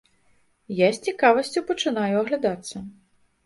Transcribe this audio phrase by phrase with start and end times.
[0.79, 2.87] Я з цікавасцю пачынаю аглядацца.